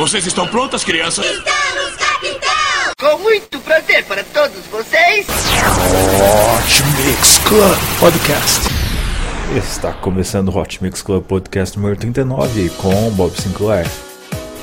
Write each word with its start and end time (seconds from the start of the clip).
Vocês 0.00 0.26
estão 0.26 0.48
prontas, 0.48 0.82
crianças? 0.82 1.26
Estamos, 1.26 1.94
capitão! 1.96 2.48
Com 2.98 3.18
muito 3.18 3.60
prazer 3.60 4.02
para 4.06 4.24
todos 4.24 4.64
vocês. 4.70 5.26
Hot 5.28 6.82
Mix 7.04 7.38
Club 7.40 7.78
Podcast. 8.00 8.60
Está 9.54 9.92
começando 9.92 10.48
o 10.48 10.58
Hot 10.58 10.82
Mix 10.82 11.02
Club 11.02 11.22
Podcast 11.24 11.76
número 11.76 11.96
39 11.96 12.70
com 12.78 13.10
Bob 13.10 13.38
Sinclair. 13.38 13.86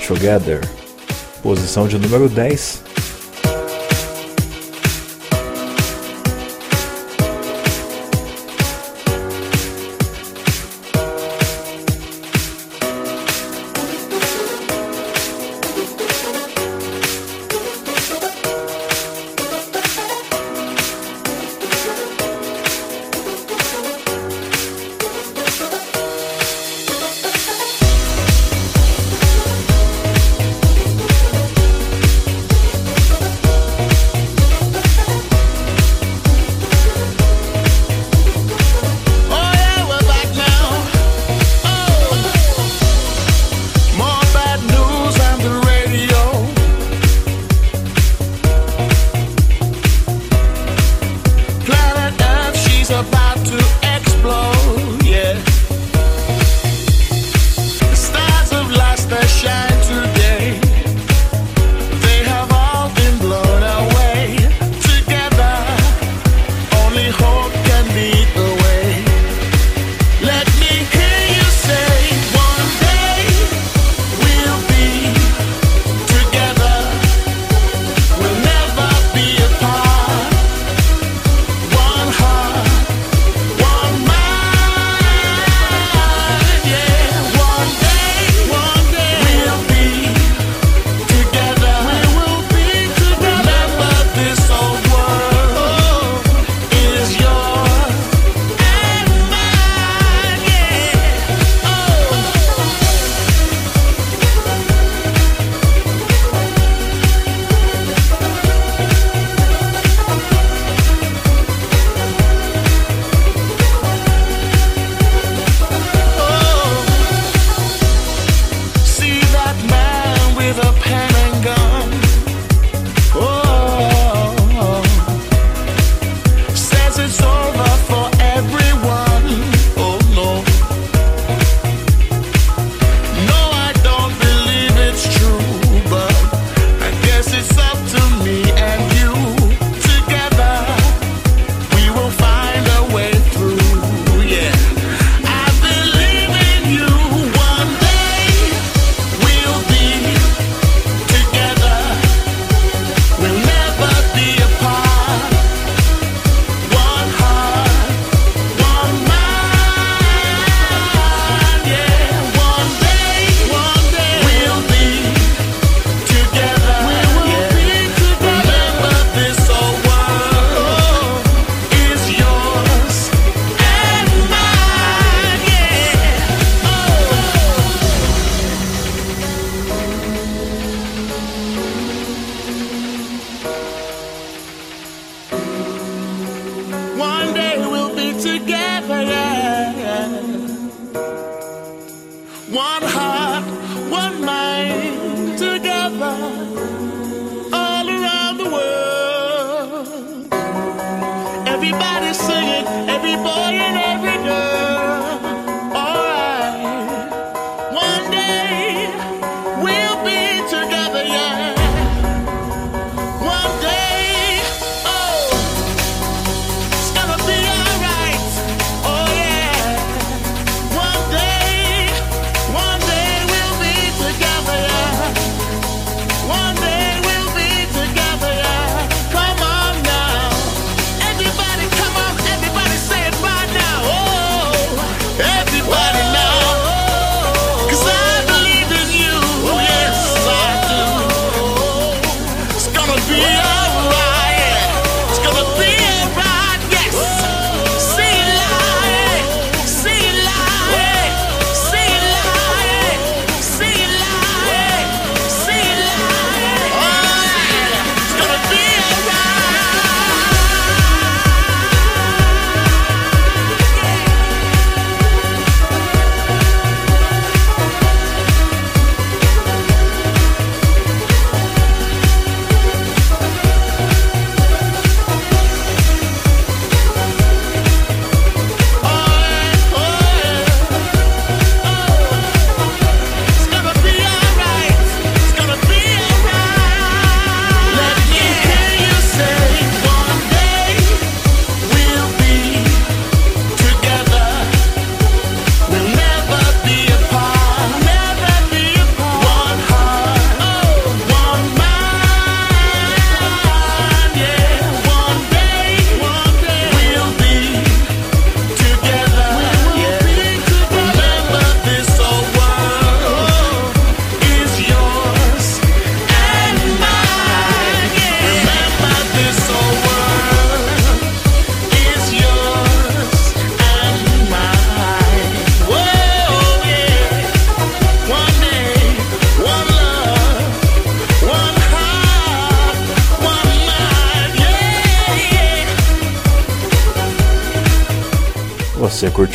Together. 0.07 0.67
Posição 1.43 1.87
de 1.87 1.99
número 1.99 2.27
10. 2.27 2.86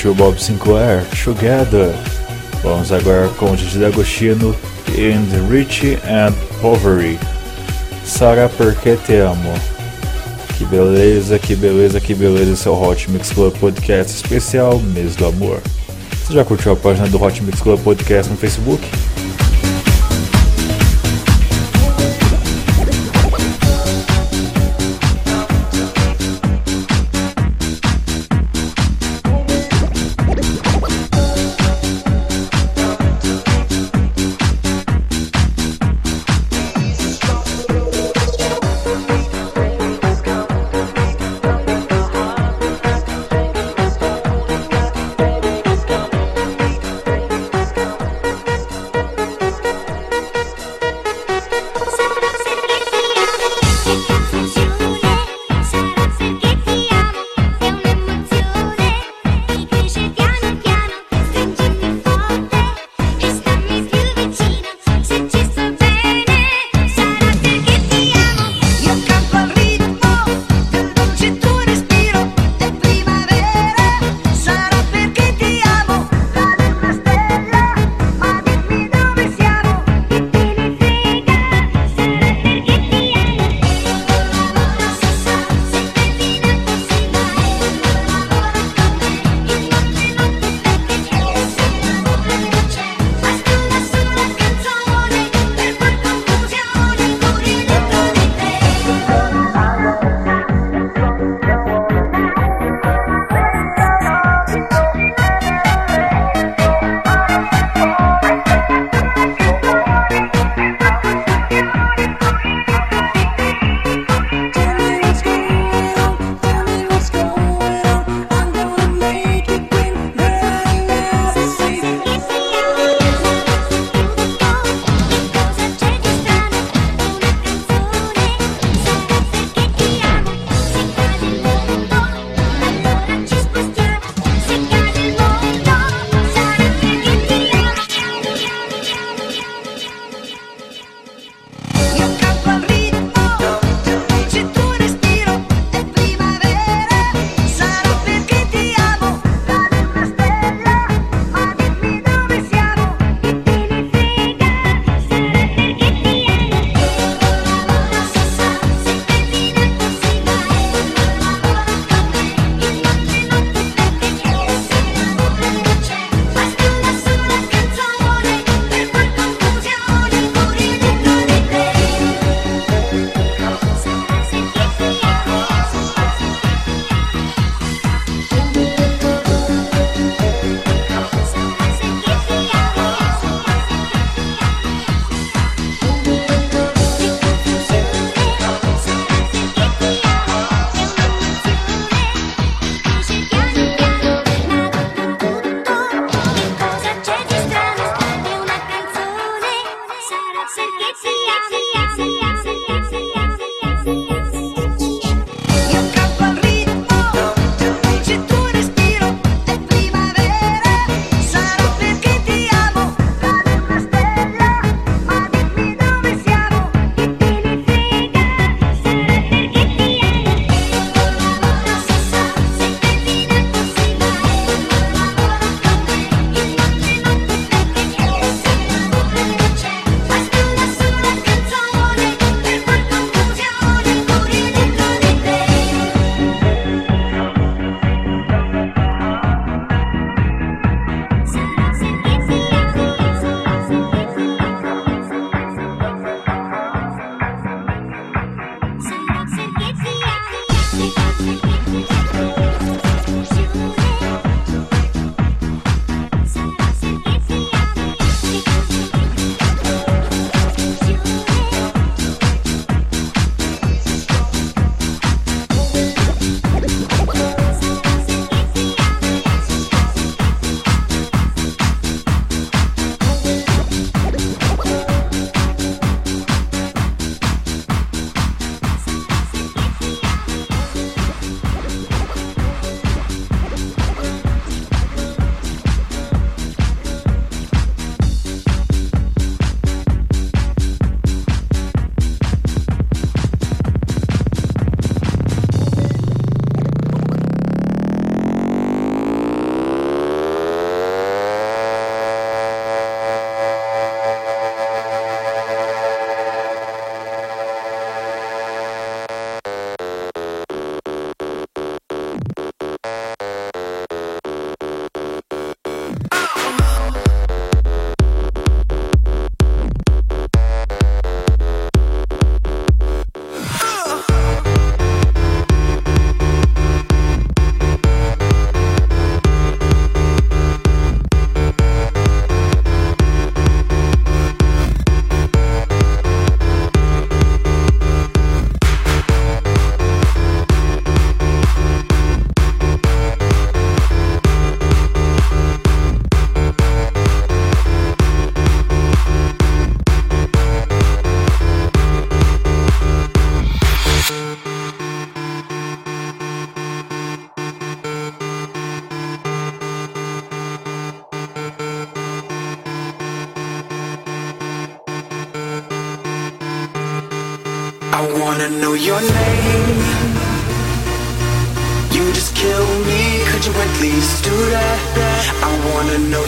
Curtiu 0.02 0.14
Bob 0.16 0.36
Sinclair, 0.36 1.04
Together? 1.22 1.94
Vamos 2.60 2.90
agora 2.90 3.28
com 3.38 3.54
Didi 3.54 3.78
D'Agostino, 3.78 4.52
In 4.88 5.24
the 5.30 5.38
Rich 5.48 5.96
and 6.04 6.32
Poverty. 6.60 7.16
Sara, 8.04 8.48
porque 8.48 8.96
te 8.96 9.18
amo. 9.18 9.54
Que 10.58 10.64
beleza, 10.64 11.38
que 11.38 11.54
beleza, 11.54 12.00
que 12.00 12.14
beleza, 12.16 12.52
esse 12.52 12.68
o 12.68 12.74
Hot 12.74 13.08
Mix 13.12 13.30
Club 13.30 13.56
Podcast 13.58 14.12
especial 14.12 14.80
Mês 14.80 15.14
do 15.14 15.26
Amor. 15.26 15.60
Você 16.24 16.32
já 16.32 16.44
curtiu 16.44 16.72
a 16.72 16.76
página 16.76 17.06
do 17.06 17.22
Hot 17.22 17.40
Mix 17.40 17.60
Club 17.60 17.78
Podcast 17.84 18.28
no 18.28 18.36
Facebook? 18.36 18.82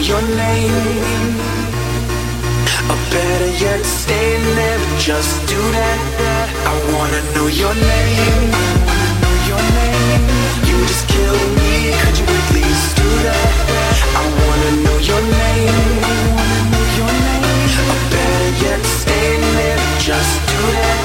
Your 0.07 0.21
name. 0.21 1.35
Or 2.91 2.99
better 3.09 3.51
yet, 3.57 3.83
stay 3.83 4.37
there, 4.53 4.79
just 4.99 5.33
do 5.47 5.57
that. 5.77 5.99
I 6.69 6.73
wanna 6.93 7.21
know 7.33 7.47
your 7.47 7.73
name. 7.73 8.51
Your 9.49 9.63
name. 9.79 10.23
You 10.69 10.77
just 10.85 11.07
me, 11.57 11.89
could 12.01 12.17
you 12.19 12.25
do 13.01 13.09
that? 13.25 13.53
I 14.21 14.25
wanna 14.41 14.71
know 14.83 14.97
your 15.09 15.21
name. 15.21 15.95
Better 18.13 18.51
yet, 18.65 18.81
stay 18.85 19.37
just 19.97 20.35
do 20.47 20.61
that. 20.77 21.04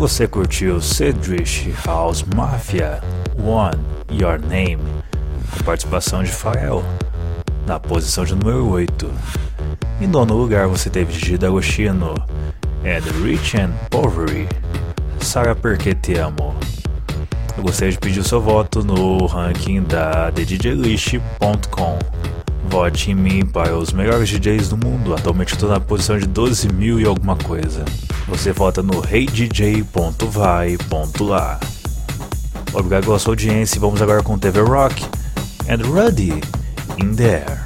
Você 0.00 0.26
curtiu 0.26 0.80
Cedric 0.80 1.74
House 1.84 2.24
Mafia 2.34 3.02
One 3.38 3.78
Your 4.10 4.40
Name 4.40 4.82
com 5.50 5.62
participação 5.62 6.22
de 6.22 6.30
Fael 6.30 6.82
na 7.66 7.78
posição 7.78 8.24
de 8.24 8.34
número 8.34 8.66
8. 8.66 9.12
Em 10.00 10.06
nono 10.06 10.34
lugar 10.34 10.68
você 10.68 10.88
teve 10.88 11.12
Gigi 11.12 11.36
D'Agostino 11.36 12.14
and 12.82 13.22
Rich 13.22 13.58
and 13.58 13.72
Poverty 13.90 14.48
Saga 15.20 15.54
Porque 15.54 15.94
Te 15.94 16.14
Amo. 16.14 16.56
Eu 17.58 17.62
gostaria 17.62 17.92
de 17.92 17.98
pedir 17.98 18.20
o 18.20 18.24
seu 18.24 18.40
voto 18.40 18.82
no 18.82 19.26
ranking 19.26 19.82
da 19.82 20.32
TheDJList.com. 20.32 21.98
Vote 22.70 23.10
em 23.10 23.14
mim 23.14 23.44
para 23.44 23.76
os 23.76 23.92
melhores 23.92 24.30
DJs 24.30 24.70
do 24.70 24.78
mundo. 24.78 25.14
Atualmente 25.14 25.52
estou 25.52 25.68
na 25.68 25.78
posição 25.78 26.18
de 26.18 26.26
12 26.26 26.72
mil 26.72 26.98
e 26.98 27.04
alguma 27.04 27.36
coisa. 27.36 27.84
Você 28.30 28.52
vota 28.52 28.80
no 28.82 29.02
heydj.vai.lá. 29.04 29.90
Obrigado 32.72 33.04
pela 33.04 33.18
sua 33.18 33.32
audiência 33.32 33.80
vamos 33.80 34.00
agora 34.00 34.22
com 34.22 34.38
TV 34.38 34.60
Rock 34.60 35.04
and 35.68 35.84
Ruddy 35.84 36.40
in 36.96 37.14
There. 37.16 37.59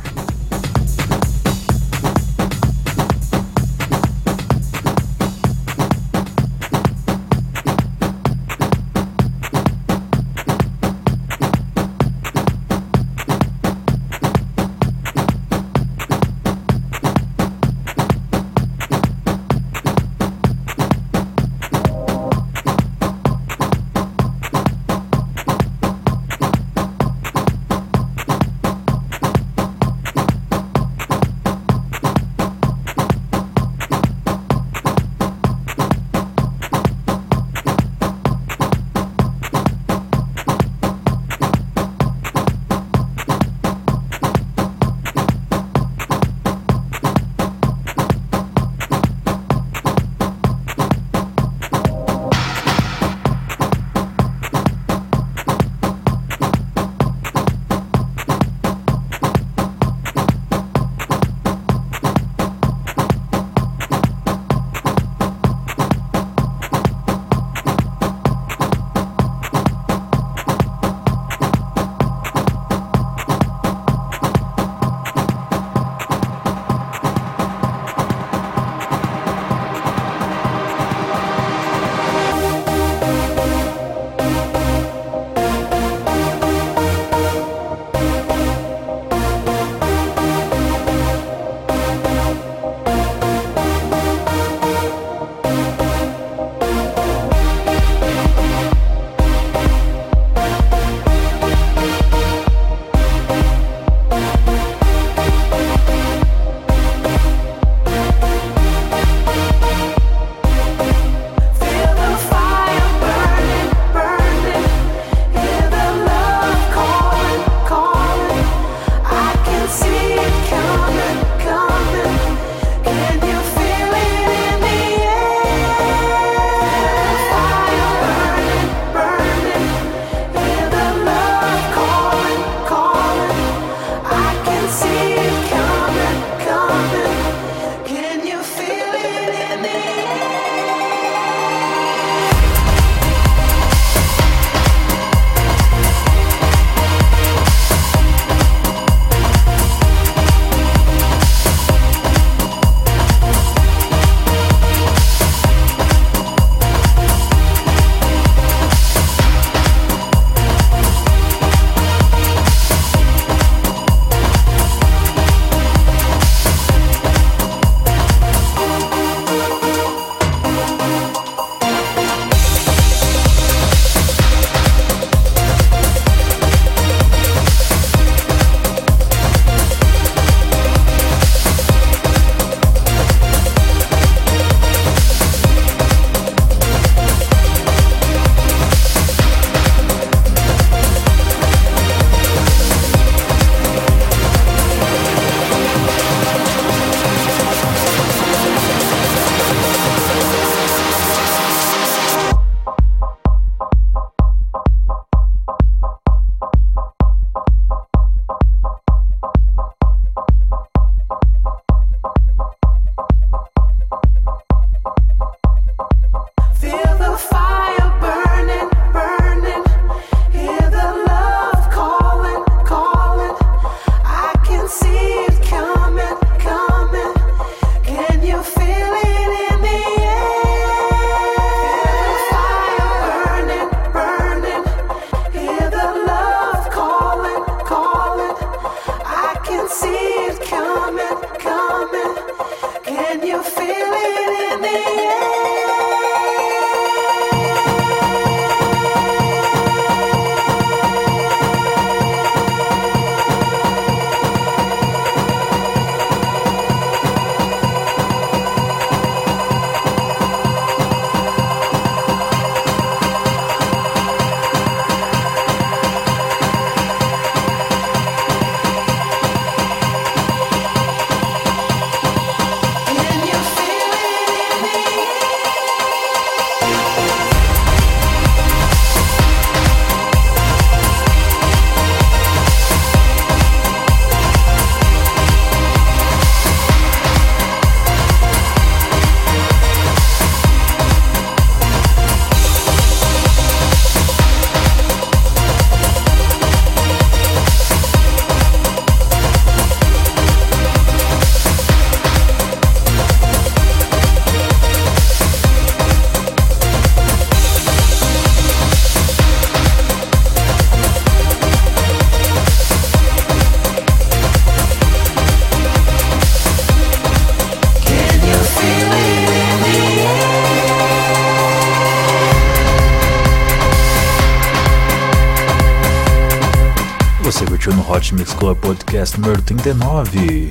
Você 327.45 327.51
curtiu 327.51 327.75
no 327.75 327.93
Hot 327.93 328.15
Mix 328.15 328.33
Club 328.33 328.57
Podcast 328.57 329.21
número 329.21 329.43
39, 329.43 330.49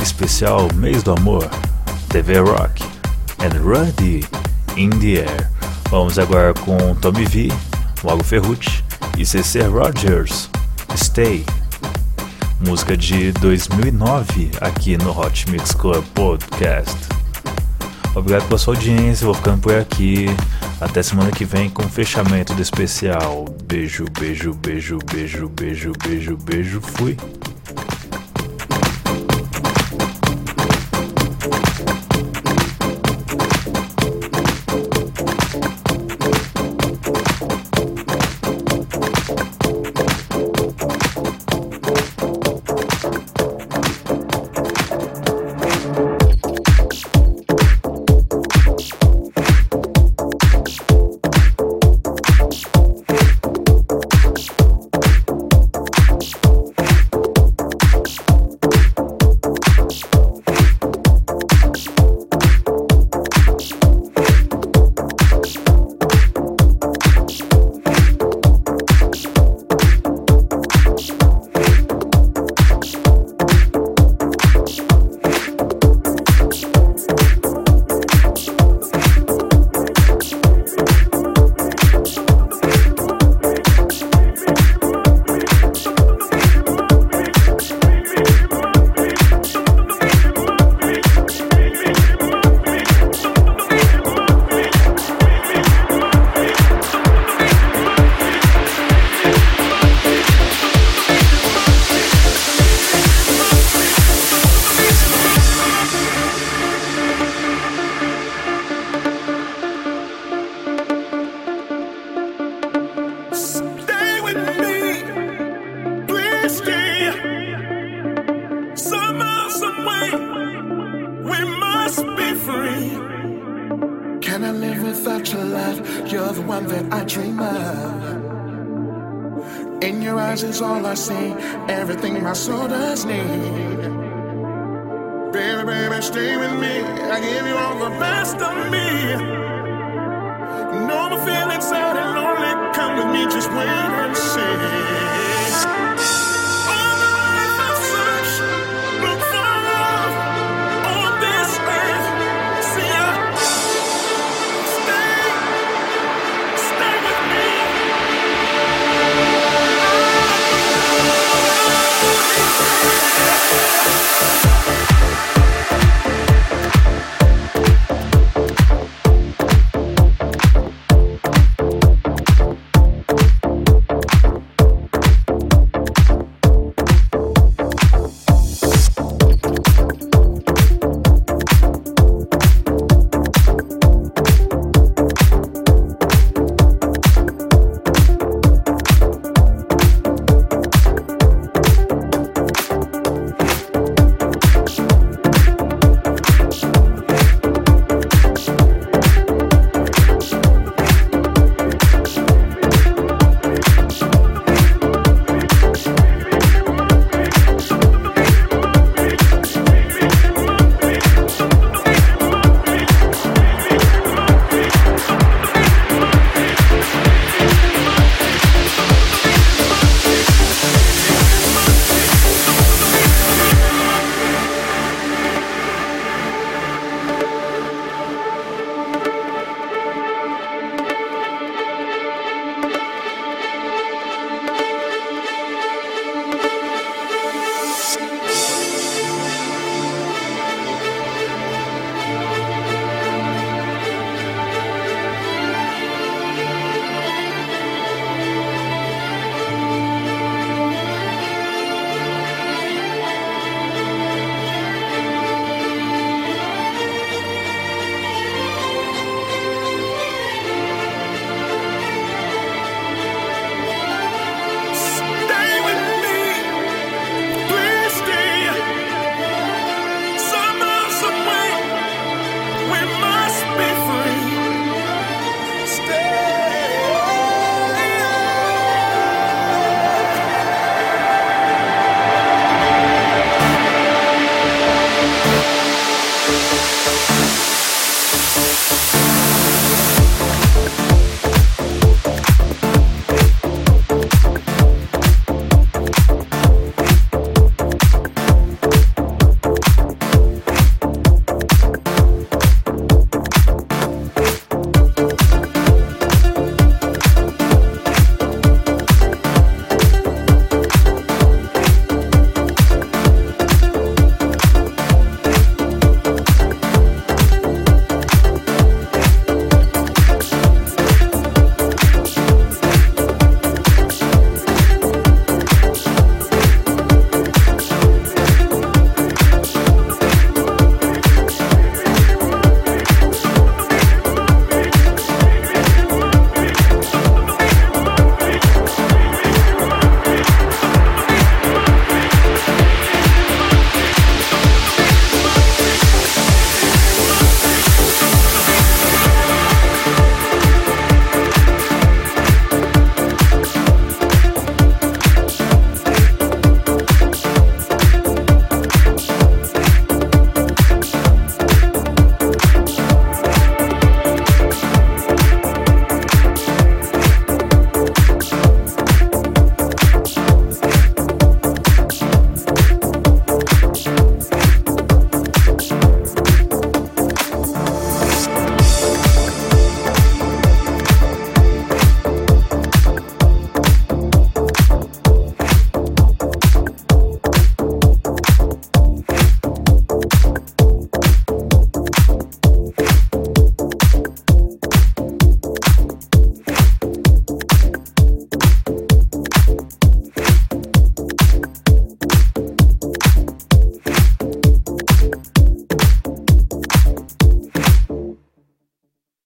especial 0.00 0.68
Mês 0.76 1.02
do 1.02 1.10
Amor, 1.10 1.50
TV 2.08 2.38
Rock 2.38 2.84
and 3.40 3.60
Ruddy 3.60 4.24
in 4.76 4.90
the 4.90 5.22
Air. 5.22 5.50
Vamos 5.90 6.16
agora 6.16 6.54
com 6.54 6.94
Tommy 6.94 7.24
V, 7.24 7.48
Mago 8.04 8.22
Ferrucci 8.22 8.84
e 9.18 9.26
CC 9.26 9.62
Rogers, 9.62 10.48
Stay. 10.96 11.44
Música 12.64 12.96
de 12.96 13.32
2009 13.32 14.52
aqui 14.60 14.96
no 14.96 15.10
Hot 15.18 15.50
Mix 15.50 15.72
Club 15.72 16.04
Podcast. 16.14 16.96
Obrigado 18.14 18.46
pela 18.46 18.58
sua 18.58 18.74
audiência, 18.74 19.26
vou 19.26 19.34
ficando 19.34 19.62
por 19.62 19.74
aqui. 19.74 20.26
Até 20.80 21.02
semana 21.02 21.32
que 21.32 21.44
vem 21.44 21.68
com 21.68 21.82
o 21.82 21.88
fechamento 21.88 22.54
do 22.54 22.62
especial. 22.62 23.46
Beijo, 23.64 24.04
beijo, 24.18 24.54
beijo, 24.54 24.98
beijo, 25.04 25.48
beijo, 25.48 25.92
beijo, 26.04 26.36
beijo. 26.36 26.80
Fui. 26.80 27.16